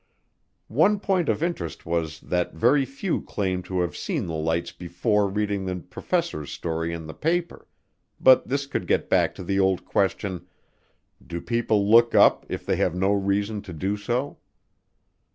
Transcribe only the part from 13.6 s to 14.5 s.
to do so?"